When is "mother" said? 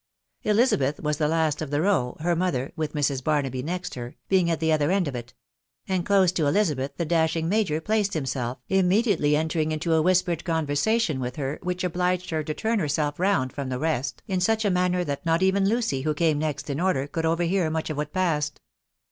2.35-2.71